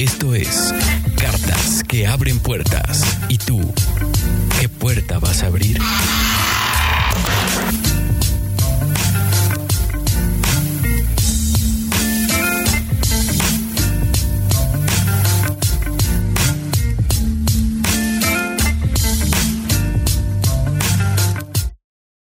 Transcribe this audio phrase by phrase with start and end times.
[0.00, 0.72] Esto es
[1.20, 3.04] Cartas que abren puertas.
[3.28, 3.60] ¿Y tú?
[4.58, 5.76] ¿Qué puerta vas a abrir?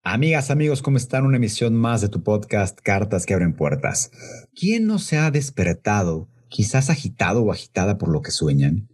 [0.04, 1.26] Amigas, amigos, ¿cómo están?
[1.26, 4.12] Una emisión más de tu podcast Cartas que abren puertas.
[4.54, 8.88] ¿Quién no se ha despertado, quizás agitado o agitada por lo que sueñan?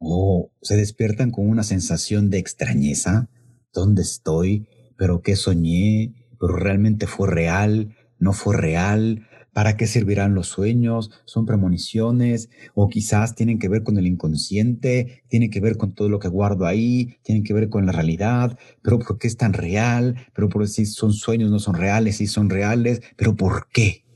[0.00, 3.30] ¿O se despiertan con una sensación de extrañeza?
[3.72, 4.66] ¿Dónde estoy?
[4.96, 6.14] ¿Pero qué soñé?
[6.40, 7.94] ¿Pero realmente fue real?
[8.18, 9.24] ¿No fue real?
[9.52, 11.12] ¿Para qué servirán los sueños?
[11.26, 12.50] ¿Son premoniciones?
[12.74, 15.22] ¿O quizás tienen que ver con el inconsciente?
[15.28, 17.18] ¿Tienen que ver con todo lo que guardo ahí?
[17.22, 18.58] ¿Tienen que ver con la realidad?
[18.82, 20.16] ¿Pero por qué es tan real?
[20.34, 22.16] ¿Pero por si son sueños no son reales?
[22.16, 23.00] ¿Si son reales?
[23.16, 24.07] ¿Pero por qué?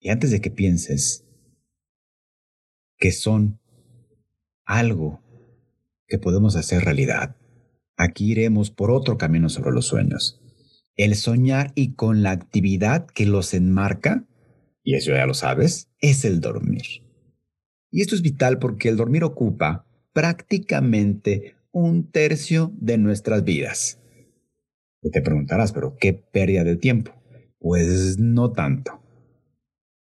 [0.00, 1.24] Y antes de que pienses
[2.98, 3.60] que son
[4.64, 5.22] algo
[6.08, 7.36] que podemos hacer realidad,
[7.96, 10.40] aquí iremos por otro camino sobre los sueños
[11.04, 14.26] el soñar y con la actividad que los enmarca,
[14.82, 16.82] y eso ya lo sabes, es el dormir.
[17.90, 23.98] Y esto es vital porque el dormir ocupa prácticamente un tercio de nuestras vidas.
[25.02, 27.14] Y te preguntarás, pero ¿qué pérdida de tiempo?
[27.58, 28.99] Pues no tanto.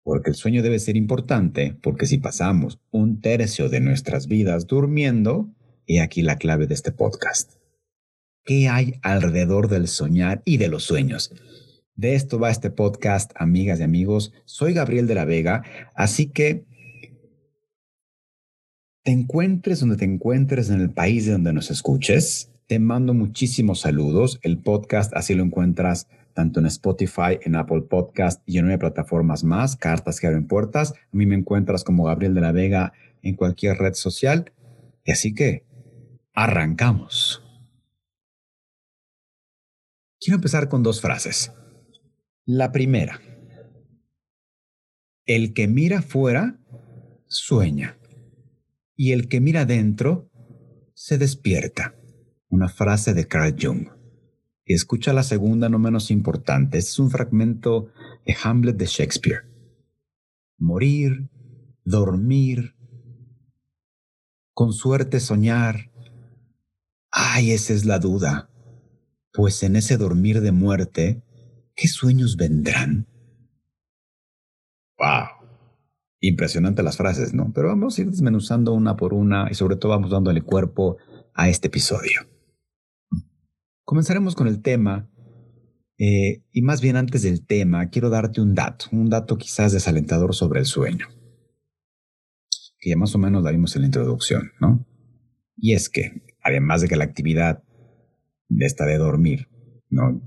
[0.04, 5.50] Porque el sueño debe ser importante, porque si pasamos un tercio de nuestras vidas durmiendo,
[5.88, 7.54] he aquí la clave de este podcast
[8.44, 11.32] qué hay alrededor del soñar y de los sueños.
[11.96, 14.34] De esto va este podcast, amigas y amigos.
[14.46, 15.64] Soy Gabriel de la Vega,
[15.96, 16.66] así que
[19.04, 22.52] te encuentres donde te encuentres en el país de donde nos escuches.
[22.68, 24.40] Te mando muchísimos saludos.
[24.42, 29.44] El podcast así lo encuentras tanto en Spotify, en Apple Podcast y en nueve plataformas
[29.44, 30.94] más, cartas que abren puertas.
[30.94, 34.52] A mí me encuentras como Gabriel de la Vega en cualquier red social.
[35.04, 35.66] Y así que,
[36.34, 37.44] arrancamos.
[40.20, 41.52] Quiero empezar con dos frases.
[42.46, 43.20] La primera,
[45.26, 46.60] el que mira fuera
[47.28, 47.98] sueña
[48.96, 50.30] y el que mira dentro
[50.94, 51.96] se despierta.
[52.50, 54.03] Una frase de Carl Jung.
[54.66, 56.78] Escucha la segunda no menos importante.
[56.78, 57.90] Este es un fragmento
[58.26, 59.42] de Hamlet de Shakespeare.
[60.58, 61.30] Morir,
[61.84, 62.76] dormir,
[64.54, 65.92] con suerte soñar.
[67.12, 68.50] Ay, esa es la duda
[69.34, 71.24] pues en ese dormir de muerte,
[71.76, 73.08] ¿qué sueños vendrán?
[74.98, 75.48] ¡Wow!
[76.20, 77.52] Impresionante las frases, ¿no?
[77.54, 80.98] Pero vamos a ir desmenuzando una por una y sobre todo vamos dándole cuerpo
[81.34, 82.22] a este episodio.
[83.84, 85.10] Comenzaremos con el tema
[85.98, 90.34] eh, y más bien antes del tema, quiero darte un dato, un dato quizás desalentador
[90.34, 91.08] sobre el sueño,
[92.80, 94.86] que ya más o menos la vimos en la introducción, ¿no?
[95.56, 97.64] Y es que, además de que la actividad
[98.50, 99.48] de esta de dormir,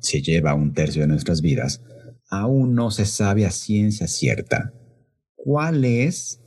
[0.00, 1.82] se lleva un tercio de nuestras vidas,
[2.30, 4.72] aún no se sabe a ciencia cierta
[5.34, 6.40] cuál es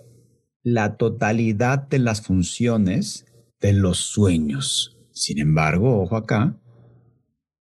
[0.64, 3.26] la totalidad de las funciones
[3.60, 4.98] de los sueños.
[5.12, 6.59] Sin embargo, ojo acá,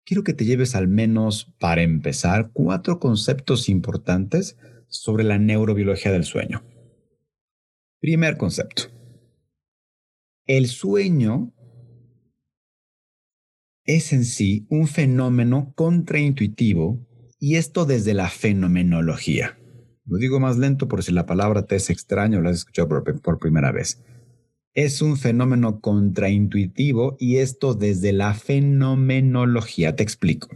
[0.05, 4.57] quiero que te lleves al menos, para empezar, cuatro conceptos importantes
[4.88, 6.63] sobre la neurobiología del sueño.
[7.99, 8.83] Primer concepto.
[10.45, 11.53] El sueño
[13.83, 17.05] es en sí un fenómeno contraintuitivo
[17.39, 19.57] y esto desde la fenomenología.
[20.05, 23.03] Lo digo más lento por si la palabra te es extraña o la has escuchado
[23.24, 24.03] por, primera vez.
[24.75, 29.95] Es un fenómeno contraintuitivo y esto desde la fenomenología.
[29.95, 30.50] Te explico.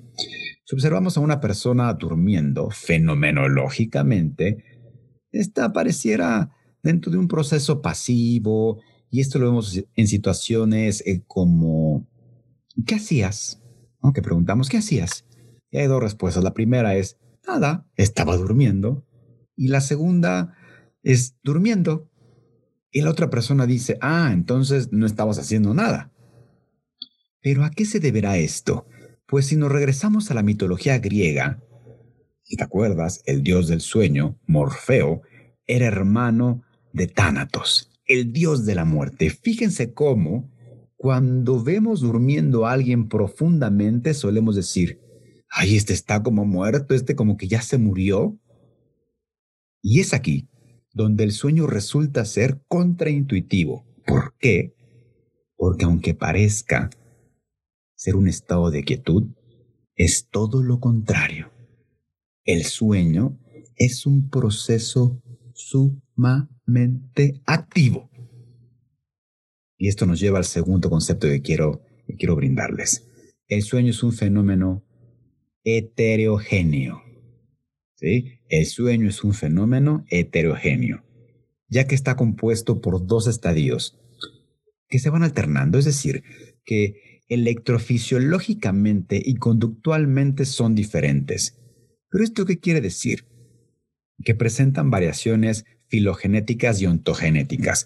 [0.66, 4.66] Si observamos a una persona durmiendo fenomenológicamente,
[5.32, 6.52] esta pareciera
[6.84, 12.06] dentro de un proceso pasivo y esto lo vemos en situaciones eh, como
[12.86, 13.64] ¿qué hacías?
[14.02, 15.26] Aunque preguntamos, ¿qué hacías?
[15.72, 16.44] Y hay dos respuestas.
[16.44, 17.18] La primera es,
[17.48, 19.06] nada, estaba durmiendo.
[19.56, 20.58] Y la segunda
[21.04, 22.09] es, durmiendo.
[22.92, 26.12] Y la otra persona dice, ah, entonces no estabas haciendo nada.
[27.42, 28.88] Pero ¿a qué se deberá esto?
[29.28, 31.62] Pues si nos regresamos a la mitología griega,
[32.44, 35.22] si te acuerdas, el dios del sueño, Morfeo,
[35.68, 36.64] era hermano
[36.94, 39.30] de Tánatos, el dios de la muerte.
[39.30, 40.52] Fíjense cómo
[40.98, 45.00] cuando vemos durmiendo a alguien profundamente solemos decir,
[45.50, 48.38] ay, este está como muerto, este como que ya se murió.
[49.82, 50.50] Y es aquí
[50.94, 53.86] donde el sueño resulta ser contraintuitivo.
[54.06, 54.76] ¿Por qué?
[55.56, 56.90] Porque aunque parezca
[57.96, 59.28] ser un estado de quietud,
[59.96, 61.52] es todo lo contrario.
[62.44, 63.38] El sueño
[63.76, 65.22] es un proceso
[65.54, 68.10] sumamente activo.
[69.78, 71.82] Y esto nos lleva al segundo concepto que quiero,
[72.18, 73.08] quiero brindarles.
[73.48, 74.84] El sueño es un fenómeno
[75.64, 77.09] heterogéneo.
[78.02, 81.04] El sueño es un fenómeno heterogéneo,
[81.68, 84.00] ya que está compuesto por dos estadios
[84.88, 86.24] que se van alternando, es decir,
[86.66, 91.60] que electrofisiológicamente y conductualmente son diferentes.
[92.10, 93.26] ¿Pero esto qué quiere decir?
[94.24, 97.86] Que presentan variaciones filogenéticas y ontogenéticas.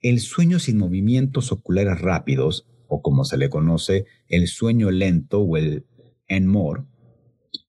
[0.00, 5.56] El sueño sin movimientos oculares rápidos, o como se le conoce, el sueño lento o
[5.56, 5.86] el
[6.28, 6.86] NMOR,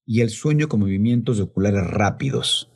[0.06, 2.72] y el sueño con movimientos oculares rápidos,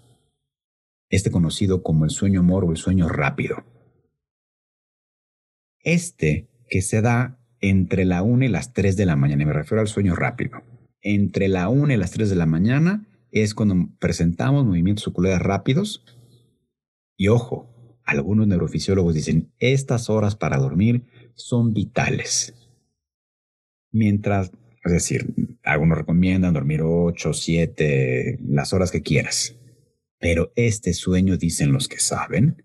[1.09, 3.63] este conocido como el sueño MOR o el sueño rápido.
[5.81, 9.81] Este que se da entre la 1 y las 3 de la mañana, me refiero
[9.81, 10.61] al sueño rápido.
[11.01, 16.03] Entre la 1 y las 3 de la mañana es cuando presentamos movimientos oculares rápidos.
[17.17, 17.69] Y ojo,
[18.03, 21.05] algunos neurofisiólogos dicen, estas horas para dormir
[21.35, 22.53] son vitales.
[23.91, 24.51] Mientras,
[24.83, 25.33] es decir,
[25.63, 29.55] algunos recomiendan dormir 8, 7, las horas que quieras.
[30.19, 32.63] Pero este sueño, dicen los que saben,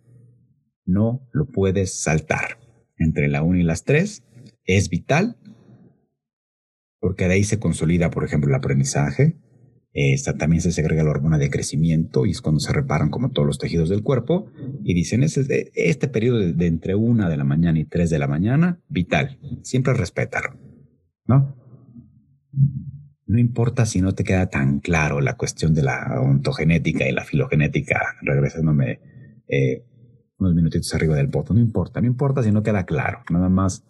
[0.85, 2.59] no lo puedes saltar.
[2.97, 4.23] Entre la 1 y las 3
[4.65, 5.37] es vital
[7.05, 9.37] porque de ahí se consolida, por ejemplo, el aprendizaje,
[9.93, 13.47] esta, también se segrega la hormona de crecimiento y es cuando se reparan como todos
[13.47, 14.51] los tejidos del cuerpo.
[14.83, 18.27] Y dicen, este, este periodo de, entre una de la mañana y tres de la
[18.27, 19.39] mañana, vital.
[19.61, 20.59] Siempre respetar,
[21.27, 21.55] ¿no?
[23.27, 27.25] No importa si no te queda tan claro la cuestión de la ontogenética y la
[27.25, 29.01] filogenética, regresándome
[29.49, 29.85] eh,
[30.39, 33.85] unos minutitos arriba del voto, no importa, no importa si no queda claro, nada más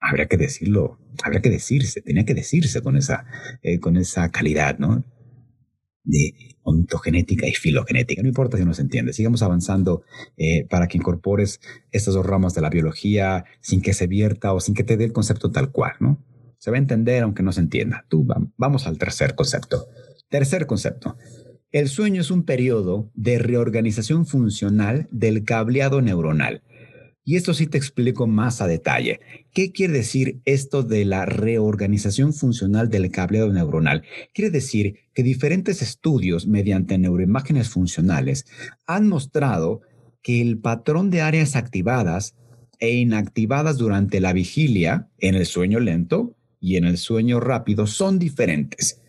[0.00, 3.24] habría que decirlo, habría que decirse, tenía que decirse con esa,
[3.62, 5.02] eh, con esa calidad, ¿no?
[6.04, 8.22] De ontogenética y filogenética.
[8.22, 9.14] No importa si no se entiende.
[9.14, 10.02] Sigamos avanzando
[10.36, 11.60] eh, para que incorpores
[11.92, 15.04] estas dos ramas de la biología sin que se vierta o sin que te dé
[15.04, 16.22] el concepto tal cual, ¿no?
[16.64, 18.06] Se va a entender aunque no se entienda.
[18.08, 18.26] Tú,
[18.56, 19.86] vamos al tercer concepto.
[20.30, 21.18] Tercer concepto.
[21.70, 26.62] El sueño es un periodo de reorganización funcional del cableado neuronal
[27.22, 29.20] y esto sí te explico más a detalle.
[29.52, 34.02] ¿Qué quiere decir esto de la reorganización funcional del cableado neuronal?
[34.32, 38.46] Quiere decir que diferentes estudios mediante neuroimágenes funcionales
[38.86, 39.82] han mostrado
[40.22, 42.36] que el patrón de áreas activadas
[42.78, 46.34] e inactivadas durante la vigilia, en el sueño lento
[46.64, 49.02] y en el sueño rápido, son diferentes.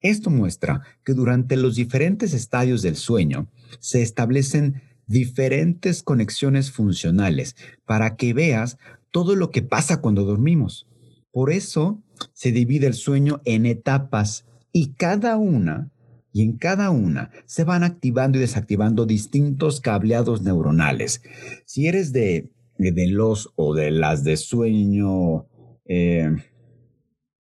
[0.00, 3.48] Esto muestra que durante los diferentes estadios del sueño
[3.80, 7.56] se establecen diferentes conexiones funcionales
[7.86, 8.78] para que veas
[9.10, 10.86] todo lo que pasa cuando dormimos.
[11.32, 12.00] Por eso
[12.34, 15.90] se divide el sueño en etapas y cada una,
[16.32, 21.20] y en cada una se van activando y desactivando distintos cableados neuronales.
[21.64, 22.48] Si eres de,
[22.78, 25.46] de, los o de las de sueño,
[25.84, 26.30] eh,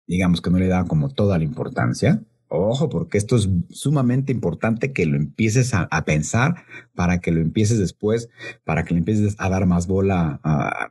[0.07, 4.93] digamos que no le da como toda la importancia, Ojo, porque esto es sumamente importante
[4.93, 8.29] que lo empieces a, pensar para que lo empieces después,
[8.65, 10.41] para que le empieces a dar más bola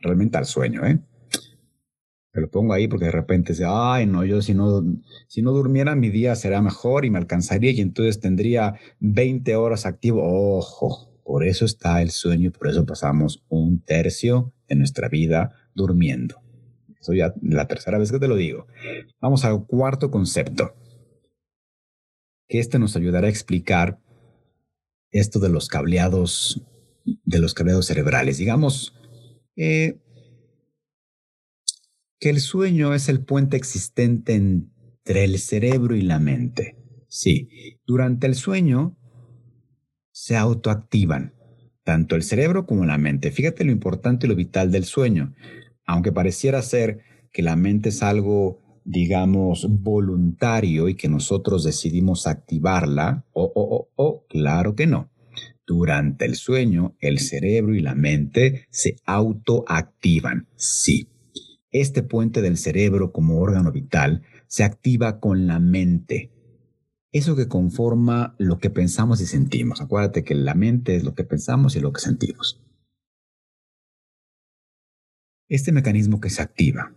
[0.01, 0.99] realmente al sueño, ¿eh?
[2.33, 4.83] Te lo pongo ahí porque de repente dice, ay, no, yo si no,
[5.29, 9.85] si no durmiera mi día será mejor y me alcanzaría y entonces tendría 20 horas
[9.85, 10.21] activo.
[10.57, 15.53] Ojo, por eso está el sueño y por eso pasamos un tercio de nuestra vida
[15.73, 16.44] durmiendo.
[17.05, 18.65] Eso ya la tercera vez que te lo digo.
[19.21, 20.73] Vamos al cuarto concepto
[22.47, 23.99] que este nos ayudará a explicar
[25.11, 26.65] esto de los cableados,
[27.03, 28.39] de los cableados cerebrales.
[28.39, 28.95] Digamos
[29.55, 29.99] eh,
[32.19, 36.75] que el sueño es el puente existente entre el cerebro y la mente.
[37.07, 37.49] Sí,
[37.85, 38.97] durante el sueño
[40.11, 41.35] se autoactivan
[41.83, 43.29] tanto el cerebro como la mente.
[43.29, 45.35] Fíjate lo importante y lo vital del sueño.
[45.85, 46.99] Aunque pareciera ser
[47.31, 54.25] que la mente es algo digamos, voluntario y que nosotros decidimos activarla, o, o, o,
[54.27, 55.11] claro que no.
[55.65, 61.09] Durante el sueño, el cerebro y la mente se autoactivan, sí.
[61.71, 66.31] Este puente del cerebro como órgano vital se activa con la mente.
[67.11, 69.81] Eso que conforma lo que pensamos y sentimos.
[69.81, 72.64] Acuérdate que la mente es lo que pensamos y lo que sentimos.
[75.47, 76.95] Este mecanismo que se activa,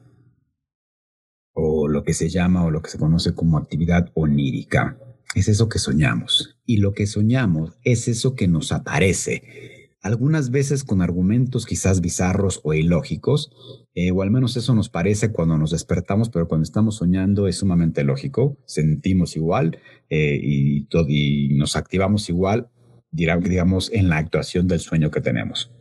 [1.53, 4.99] o lo que se llama o lo que se conoce como actividad onírica,
[5.35, 6.59] es eso que soñamos.
[6.65, 9.91] Y lo que soñamos es eso que nos aparece.
[10.01, 13.51] Algunas veces con argumentos quizás bizarros o ilógicos,
[13.95, 17.57] eh, o al menos eso nos parece cuando nos despertamos, pero cuando estamos soñando es
[17.57, 19.79] sumamente lógico, sentimos igual
[20.09, 22.71] eh, y, y nos activamos igual,
[23.11, 25.73] digamos, en la actuación del sueño que tenemos.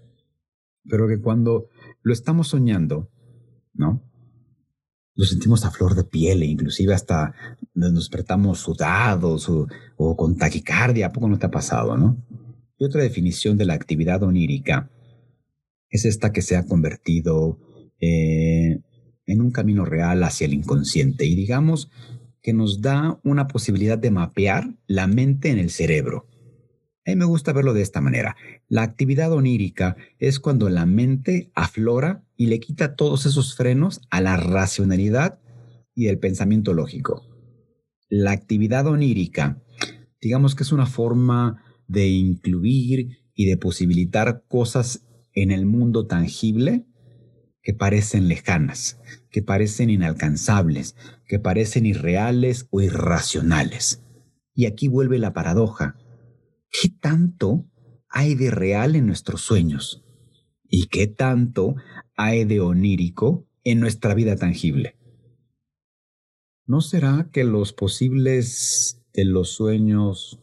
[0.84, 1.70] Pero que cuando
[2.08, 3.12] lo estamos soñando,
[3.74, 4.08] ¿no?
[5.18, 7.34] lo sentimos a flor de piel e inclusive hasta
[7.74, 11.08] nos despertamos sudados o, con taquicardia.
[11.08, 12.24] ¿A poco no te ha pasado, no?
[12.78, 14.92] Y otra definición de la actividad onírica
[15.90, 17.60] es esta que se ha convertido
[18.00, 18.80] eh,
[19.26, 21.90] en un camino real hacia el inconsciente y digamos
[22.44, 26.28] que nos da una posibilidad de mapear la mente en el cerebro.
[27.08, 28.36] A mí me gusta verlo de esta manera.
[28.68, 34.20] La actividad onírica es cuando la mente aflora y le quita todos esos frenos a
[34.20, 35.40] la racionalidad
[35.96, 37.26] y el pensamiento lógico.
[38.10, 39.64] La actividad onírica,
[40.20, 46.88] digamos que es una forma de incluir y de posibilitar cosas en el mundo tangible
[47.62, 49.00] que parecen lejanas,
[49.32, 54.04] que parecen inalcanzables, que parecen irreales o irracionales.
[54.54, 55.96] Y aquí vuelve la paradoja
[56.70, 57.70] ¿Qué tanto
[58.10, 60.04] hay de real en nuestros sueños?
[60.64, 61.76] ¿Y qué tanto
[62.16, 64.98] hay de onírico en nuestra vida tangible?
[66.66, 70.42] ¿No será que los posibles de los sueños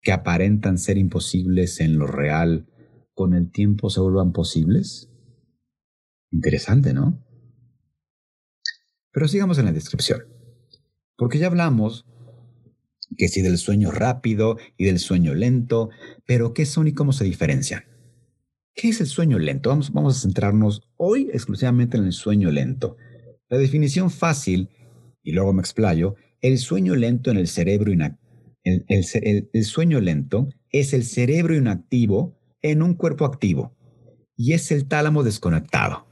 [0.00, 2.68] que aparentan ser imposibles en lo real
[3.14, 5.10] con el tiempo se vuelvan posibles?
[6.30, 7.24] Interesante, ¿no?
[9.10, 10.20] Pero sigamos en la descripción.
[11.16, 12.06] Porque ya hablamos
[13.18, 15.90] que si del sueño rápido y del sueño lento,
[16.24, 17.84] pero ¿qué son y cómo se diferencian?
[18.74, 19.70] ¿Qué es el sueño lento?
[19.70, 22.96] Vamos, vamos a centrarnos hoy exclusivamente en el sueño lento.
[23.48, 24.70] La definición fácil,
[25.22, 28.22] y luego me explayo, el sueño lento en el cerebro inactivo.
[28.64, 33.76] el sueño lento es el cerebro inactivo en un cuerpo activo
[34.36, 36.06] y es el tálamo desconectado.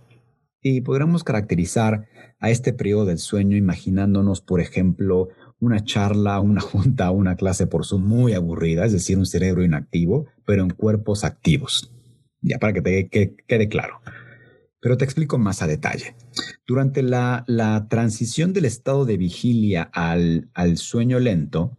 [0.61, 2.09] Y podríamos caracterizar
[2.41, 5.29] a este periodo del sueño imaginándonos, por ejemplo,
[5.61, 10.27] una charla, una junta, una clase por Zoom muy aburrida, es decir, un cerebro inactivo,
[10.45, 11.93] pero en cuerpos activos.
[12.41, 13.09] Ya para que te
[13.47, 14.01] quede claro.
[14.81, 16.15] Pero te explico más a detalle.
[16.67, 21.77] Durante la, la transición del estado de vigilia al, al sueño lento,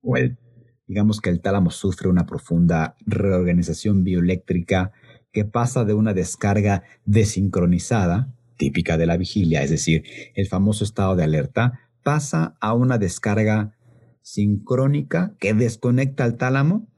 [0.00, 0.38] o el,
[0.86, 4.92] digamos que el tálamo sufre una profunda reorganización bioeléctrica
[5.32, 10.04] que pasa de una descarga desincronizada, típica de la vigilia, es decir,
[10.34, 13.76] el famoso estado de alerta, pasa a una descarga
[14.22, 16.88] sincrónica que desconecta al tálamo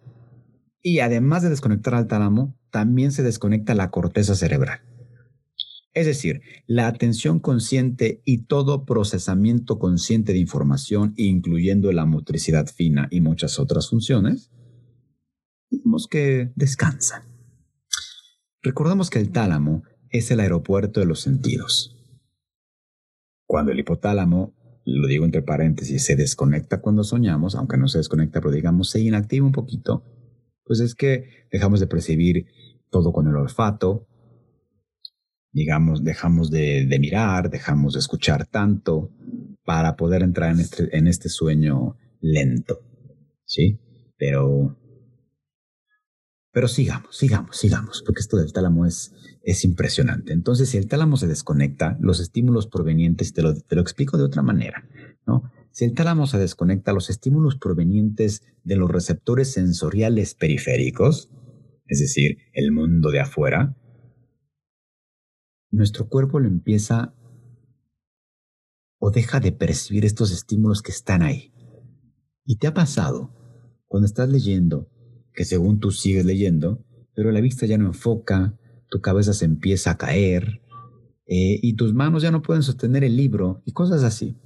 [0.82, 4.80] y además de desconectar al tálamo, también se desconecta la corteza cerebral.
[5.94, 13.06] Es decir, la atención consciente y todo procesamiento consciente de información, incluyendo la motricidad fina
[13.11, 14.50] y muchas otras funciones,
[15.70, 17.23] digamos que descansan.
[18.61, 21.96] Recordemos que el tálamo es el aeropuerto de los sentidos.
[23.46, 24.52] Cuando el hipotálamo
[24.85, 29.00] lo digo entre paréntesis, se desconecta cuando soñamos, aunque no se desconecta, pero digamos se
[29.00, 30.05] inactiva un poquito,
[30.64, 32.47] pues es que dejamos de percibir
[32.91, 34.07] todo con el olfato,
[35.53, 39.11] digamos, dejamos de, mirar, dejamos de escuchar tanto
[39.64, 42.81] para poder entrar en este, en este sueño lento,
[43.45, 43.79] ¿sí?
[44.17, 44.76] Pero
[46.55, 49.12] pero sigamos, sigamos, sigamos, porque esto del tálamo es,
[49.44, 50.32] es impresionante.
[50.32, 54.24] Entonces, si el tálamo se desconecta, los estímulos provenientes, te lo, te lo explico de
[54.24, 54.88] otra manera,
[55.26, 55.50] ¿no?
[55.70, 61.30] Si el tálamo se desconecta, los estímulos provenientes de los receptores sensoriales periféricos,
[61.86, 63.76] es decir, el mundo de afuera,
[65.70, 67.14] nuestro cuerpo lo empieza
[68.98, 71.52] o deja de percibir estos estímulos que están ahí.
[72.44, 73.34] ¿Y te ha pasado
[73.86, 74.88] cuando estás leyendo
[75.34, 76.84] que según tú sigues leyendo,
[77.14, 78.56] pero la vista ya no enfoca,
[78.94, 80.60] tu cabeza se empieza a caer
[81.26, 84.36] eh, y tus manos ya no pueden sostener el libro y cosas así.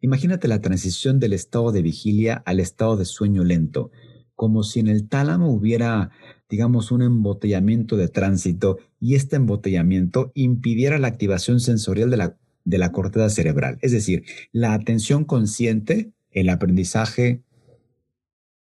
[0.00, 3.90] Imagínate la transición del estado de vigilia al estado de sueño lento,
[4.34, 6.10] como si en el tálamo hubiera,
[6.48, 12.78] digamos, un embotellamiento de tránsito y este embotellamiento impidiera la activación sensorial de la, de
[12.78, 17.42] la corteza cerebral, es decir, la atención consciente, el aprendizaje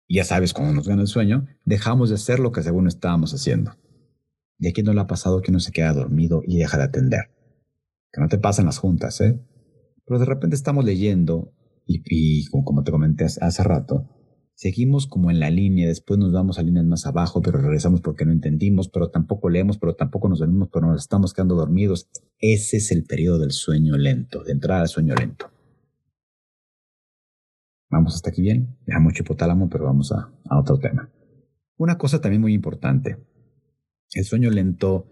[0.09, 3.77] ya sabes, cuando nos gana el sueño, dejamos de hacer lo que según estábamos haciendo.
[4.59, 7.31] Y aquí no le ha pasado que uno se queda dormido y deja de atender.
[8.13, 9.41] Que no te pasan las juntas, ¿eh?
[10.05, 11.53] Pero de repente estamos leyendo
[11.87, 14.09] y, como te comenté hace rato,
[14.55, 18.25] seguimos como en la línea, después nos vamos a líneas más abajo, pero regresamos porque
[18.25, 22.11] no entendimos, pero tampoco leemos, pero tampoco nos dormimos, pero nos estamos quedando dormidos.
[22.39, 25.51] Ese es el periodo del sueño lento, de entrada al sueño lento.
[27.91, 31.11] Vamos hasta aquí bien, deja mucho hipotálamo, pero vamos a, otro tema.
[31.77, 33.17] Una cosa también muy importante,
[34.15, 35.07] el sueño lento,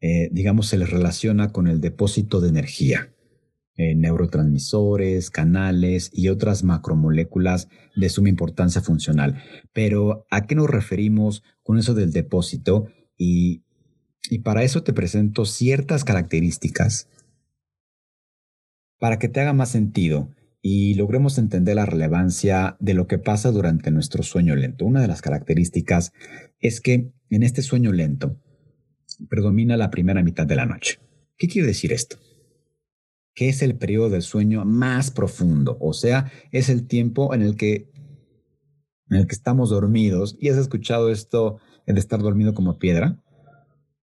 [0.00, 3.12] eh, digamos, se le relaciona con el depósito de energía.
[3.76, 9.42] Eh, neurotransmisores, canales y otras macromoléculas de suma importancia funcional.
[9.72, 12.88] Pero, ¿a qué nos referimos con eso del depósito?
[13.16, 13.62] Y,
[14.28, 17.08] y para eso te presento ciertas características
[18.98, 20.28] para que te haga más sentido
[20.60, 24.84] y logremos entender la relevancia de lo que pasa durante nuestro sueño lento.
[24.84, 26.12] Una de las características
[26.60, 28.36] es que en este sueño lento
[29.28, 30.98] predomina la primera mitad de la noche.
[31.36, 32.16] ¿Qué quiere decir esto?
[33.34, 37.56] que es el periodo del sueño más profundo, o sea, es el tiempo en el
[37.56, 37.90] que
[39.08, 40.36] en el que estamos dormidos.
[40.38, 43.20] ¿Y has escuchado esto de estar dormido como piedra?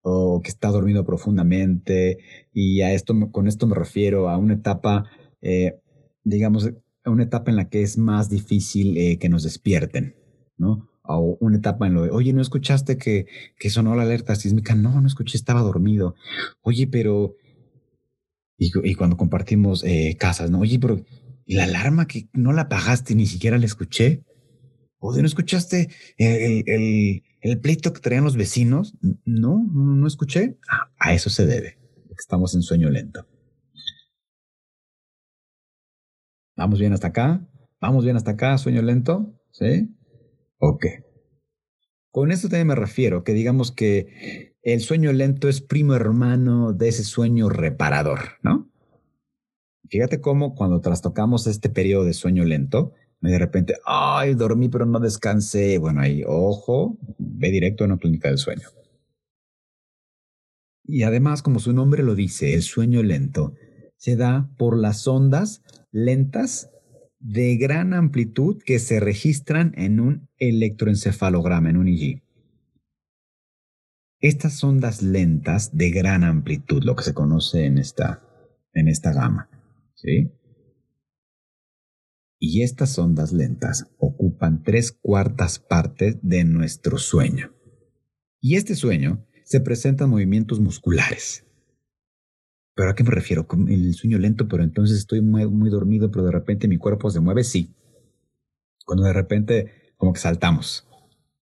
[0.01, 2.19] O que está dormido profundamente.
[2.53, 5.05] Y a esto, con esto me refiero a una etapa,
[5.41, 5.79] eh,
[6.23, 6.71] digamos,
[7.03, 10.15] a una etapa en la que es más difícil eh, que nos despierten,
[10.57, 10.89] ¿no?
[11.03, 13.27] O una etapa en lo de, oye, ¿no escuchaste que,
[13.59, 14.73] que sonó la alerta sísmica?
[14.73, 16.15] No, no escuché, estaba dormido.
[16.61, 17.35] Oye, pero
[18.57, 20.59] y, cuando compartimos eh, casas, ¿no?
[20.59, 21.03] Oye, pero
[21.45, 24.23] ¿y la alarma que no la apagaste ni siquiera la escuché?
[24.99, 28.95] ¿O no escuchaste el, el, el, pleito que traían los vecinos?
[29.25, 30.57] No, no, escuché.
[30.69, 31.77] Ah, a eso se debe.
[32.17, 33.27] Estamos en sueño lento.
[36.55, 37.45] ¿Vamos bien hasta acá?
[37.81, 39.37] ¿Vamos bien hasta acá, sueño lento?
[39.51, 39.93] ¿Sí?
[40.59, 40.85] Ok.
[42.11, 46.89] Con esto también me refiero, que digamos que el sueño lento es primo hermano de
[46.89, 48.69] ese sueño reparador, ¿no?
[49.89, 54.99] Fíjate cómo cuando trastocamos este periodo de sueño lento, de repente, ay, dormí pero no
[54.99, 55.77] descansé.
[55.77, 58.67] Bueno, ahí, ojo, ve directo a una clínica del sueño.
[60.85, 63.53] Y además, como su nombre lo dice, el sueño lento
[63.95, 66.69] se da por las ondas lentas
[67.23, 72.21] de gran amplitud que se registran en un electroencefalograma, en un EEG.
[74.19, 78.21] Estas ondas lentas de gran amplitud, lo que se conoce en esta,
[78.73, 79.49] en esta gama,
[79.95, 80.31] ¿sí?
[82.39, 87.55] Y estas ondas lentas ocupan tres cuartas partes de nuestro sueño.
[88.41, 91.45] Y este sueño se presenta en movimientos musculares,
[92.75, 93.47] ¿Pero a qué me refiero?
[93.47, 97.09] Con el sueño lento, pero entonces estoy muy, muy dormido, pero de repente mi cuerpo
[97.09, 97.69] se mueve, sí.
[98.85, 100.87] Cuando de repente como que saltamos,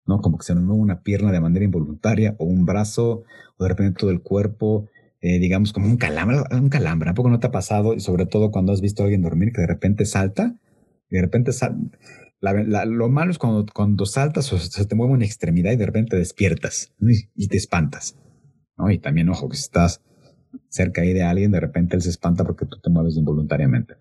[0.06, 0.20] ¿no?
[0.22, 3.24] Como que se mueve una pierna de manera involuntaria o un brazo
[3.58, 4.90] o de repente todo el cuerpo,
[5.22, 7.94] eh, digamos como un calambre, un calambre, ¿a poco no te ha pasado?
[7.94, 10.56] Y sobre todo cuando has visto a alguien dormir que de repente salta,
[11.10, 11.52] y de repente
[12.42, 16.16] lo malo es cuando, cuando saltas o se te mueve una extremidad y de repente
[16.18, 18.18] despiertas y, y te espantas,
[18.78, 18.90] ¿no?
[18.92, 20.02] Y también, ojo, que si estás
[20.70, 23.96] cerca ahí de alguien, de repente él se espanta porque tú te mueves involuntariamente.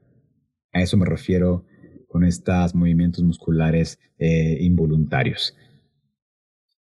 [0.72, 1.64] A eso me refiero
[2.08, 5.56] con estos movimientos musculares eh, involuntarios.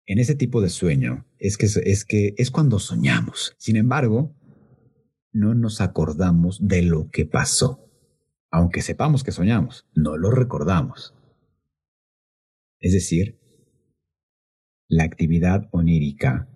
[0.07, 3.55] En ese tipo de sueño es que, es que es cuando soñamos.
[3.59, 4.35] Sin embargo,
[5.33, 7.87] no nos acordamos de lo que pasó.
[8.51, 11.15] Aunque sepamos que soñamos, no lo recordamos.
[12.81, 13.39] Es decir,
[14.89, 16.49] la actividad onírica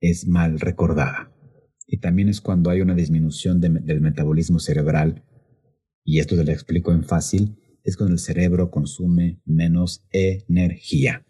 [0.00, 1.33] es mal recordada
[1.86, 5.24] y también es cuando hay una disminución del metabolismo cerebral,
[6.04, 11.26] y esto te lo explico en fácil, es cuando el cerebro consume menos energía.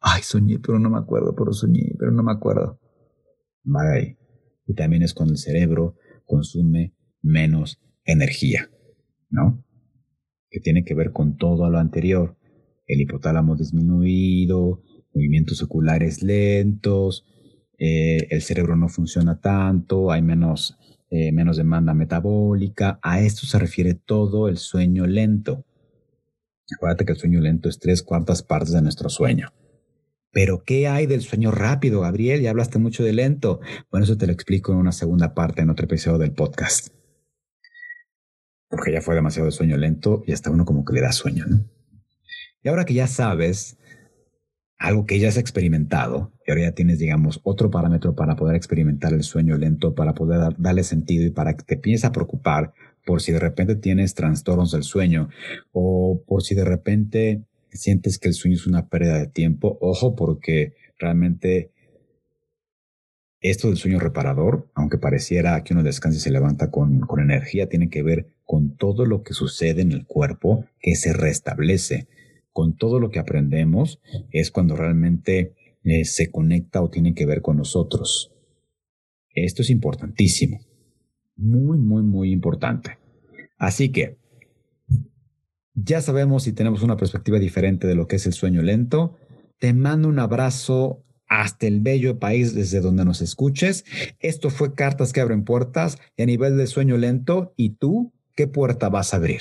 [0.00, 2.80] Ay, soñé, pero no me acuerdo, pero soñé, pero no me acuerdo.
[3.64, 4.18] Vale.
[4.66, 8.70] Y también es cuando el cerebro consume menos energía,
[9.30, 9.64] ¿no?
[10.50, 12.36] Que tiene que ver con todo lo anterior.
[12.86, 14.82] El hipotálamo disminuido,
[15.14, 17.26] movimientos oculares lentos,
[17.84, 20.78] eh, el cerebro no funciona tanto, hay menos,
[21.10, 23.00] eh, menos demanda metabólica.
[23.02, 25.66] A esto se refiere todo el sueño lento.
[26.76, 29.52] Acuérdate que el sueño lento es tres cuartas partes de nuestro sueño.
[30.30, 32.40] Pero, ¿qué hay del sueño rápido, Gabriel?
[32.40, 33.58] Ya hablaste mucho de lento.
[33.90, 36.94] Bueno, eso te lo explico en una segunda parte, en otro episodio del podcast.
[38.68, 41.46] Porque ya fue demasiado de sueño lento y hasta uno como que le da sueño,
[41.46, 41.64] ¿no?
[42.62, 43.76] Y ahora que ya sabes
[44.78, 49.12] algo que ya has experimentado y ahora ya tienes, digamos, otro parámetro para poder experimentar
[49.12, 52.72] el sueño lento, para poder darle sentido y para que te empieces a preocupar
[53.04, 55.28] por si de repente tienes trastornos del sueño
[55.72, 59.78] o por si de repente sientes que el sueño es una pérdida de tiempo.
[59.80, 61.70] Ojo, porque realmente
[63.40, 67.68] esto del sueño reparador, aunque pareciera que uno descansa y se levanta con, con energía,
[67.68, 72.06] tiene que ver con todo lo que sucede en el cuerpo que se restablece
[72.52, 77.42] con todo lo que aprendemos, es cuando realmente eh, se conecta o tiene que ver
[77.42, 78.32] con nosotros.
[79.34, 80.60] Esto es importantísimo.
[81.36, 82.98] Muy, muy, muy importante.
[83.58, 84.18] Así que
[85.74, 89.16] ya sabemos si tenemos una perspectiva diferente de lo que es el sueño lento.
[89.58, 93.84] Te mando un abrazo hasta el bello país desde donde nos escuches.
[94.20, 97.54] Esto fue Cartas que abren puertas y a nivel de sueño lento.
[97.56, 99.40] ¿Y tú qué puerta vas a abrir?